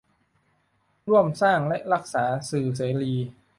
[1.09, 3.13] ร่วมสร้างและรักษาสื่อเสรี